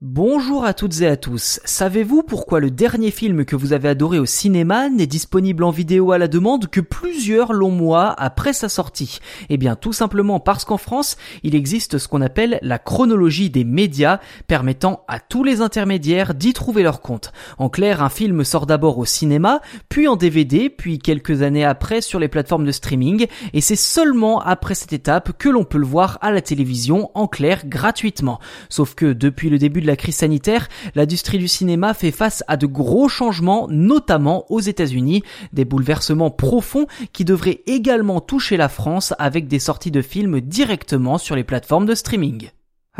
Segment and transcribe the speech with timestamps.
[0.00, 1.58] Bonjour à toutes et à tous.
[1.64, 6.12] Savez-vous pourquoi le dernier film que vous avez adoré au cinéma n'est disponible en vidéo
[6.12, 9.18] à la demande que plusieurs longs mois après sa sortie?
[9.48, 13.64] Eh bien tout simplement parce qu'en France, il existe ce qu'on appelle la chronologie des
[13.64, 17.32] médias permettant à tous les intermédiaires d'y trouver leur compte.
[17.58, 22.02] En clair, un film sort d'abord au cinéma, puis en DVD, puis quelques années après
[22.02, 25.86] sur les plateformes de streaming et c'est seulement après cette étape que l'on peut le
[25.86, 28.38] voir à la télévision en clair gratuitement.
[28.68, 32.56] Sauf que depuis le début de la crise sanitaire, l'industrie du cinéma fait face à
[32.56, 39.14] de gros changements, notamment aux États-Unis, des bouleversements profonds qui devraient également toucher la France
[39.18, 42.50] avec des sorties de films directement sur les plateformes de streaming.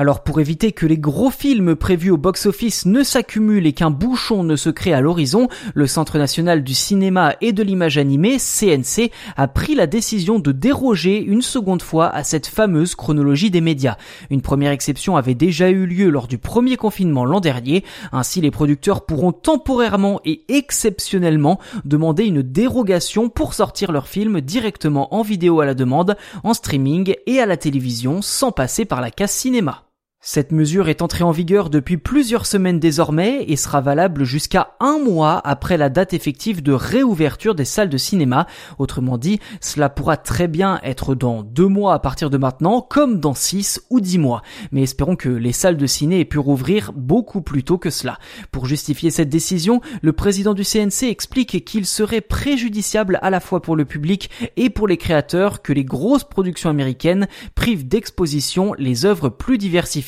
[0.00, 4.44] Alors pour éviter que les gros films prévus au box-office ne s'accumulent et qu'un bouchon
[4.44, 9.10] ne se crée à l'horizon, le Centre national du cinéma et de l'image animée, CNC,
[9.36, 13.96] a pris la décision de déroger une seconde fois à cette fameuse chronologie des médias.
[14.30, 18.52] Une première exception avait déjà eu lieu lors du premier confinement l'an dernier, ainsi les
[18.52, 25.58] producteurs pourront temporairement et exceptionnellement demander une dérogation pour sortir leurs films directement en vidéo
[25.58, 29.87] à la demande, en streaming et à la télévision sans passer par la case cinéma.
[30.20, 34.98] Cette mesure est entrée en vigueur depuis plusieurs semaines désormais et sera valable jusqu'à un
[34.98, 38.48] mois après la date effective de réouverture des salles de cinéma.
[38.78, 43.20] Autrement dit, cela pourra très bien être dans deux mois à partir de maintenant, comme
[43.20, 44.42] dans six ou dix mois.
[44.72, 48.18] Mais espérons que les salles de ciné aient pu rouvrir beaucoup plus tôt que cela.
[48.50, 53.62] Pour justifier cette décision, le président du CNC explique qu'il serait préjudiciable à la fois
[53.62, 59.06] pour le public et pour les créateurs que les grosses productions américaines privent d'exposition les
[59.06, 60.07] œuvres plus diversifiées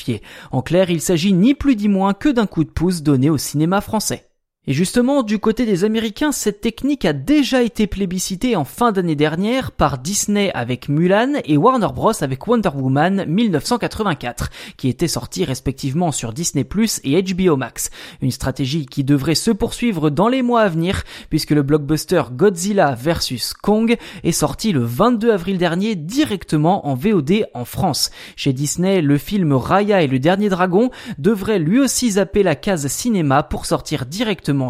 [0.51, 3.39] en clair, il s'agit ni plus ni moins que d'un coup de pouce donné au
[3.39, 4.30] cinéma français.
[4.67, 9.17] Et justement, du côté des Américains, cette technique a déjà été plébiscitée en fin d'année
[9.17, 15.47] dernière par Disney avec Mulan et Warner Bros avec Wonder Woman 1984, qui étaient sortis
[15.47, 17.89] respectivement sur Disney Plus et HBO Max.
[18.21, 22.95] Une stratégie qui devrait se poursuivre dans les mois à venir, puisque le blockbuster Godzilla
[22.95, 28.11] vs Kong est sorti le 22 avril dernier directement en VOD en France.
[28.37, 32.87] Chez Disney, le film Raya et le dernier dragon devrait lui aussi zapper la case
[32.89, 34.05] cinéma pour sortir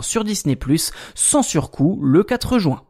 [0.03, 0.59] sur Disney+,
[1.15, 2.83] sans surcoût, le 4 juin.